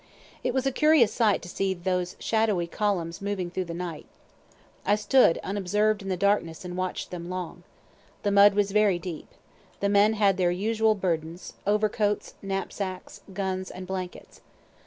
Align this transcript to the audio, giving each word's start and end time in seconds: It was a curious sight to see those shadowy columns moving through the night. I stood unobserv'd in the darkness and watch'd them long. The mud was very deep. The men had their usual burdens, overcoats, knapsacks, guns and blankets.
It 0.43 0.51
was 0.55 0.65
a 0.65 0.71
curious 0.71 1.13
sight 1.13 1.43
to 1.43 1.47
see 1.47 1.75
those 1.75 2.15
shadowy 2.17 2.65
columns 2.65 3.21
moving 3.21 3.51
through 3.51 3.65
the 3.65 3.75
night. 3.75 4.07
I 4.83 4.95
stood 4.95 5.37
unobserv'd 5.43 6.01
in 6.01 6.09
the 6.09 6.17
darkness 6.17 6.65
and 6.65 6.75
watch'd 6.75 7.11
them 7.11 7.29
long. 7.29 7.61
The 8.23 8.31
mud 8.31 8.55
was 8.55 8.71
very 8.71 8.97
deep. 8.97 9.27
The 9.79 9.89
men 9.89 10.13
had 10.13 10.37
their 10.37 10.49
usual 10.49 10.95
burdens, 10.95 11.53
overcoats, 11.67 12.33
knapsacks, 12.41 13.21
guns 13.31 13.69
and 13.69 13.85
blankets. 13.85 14.41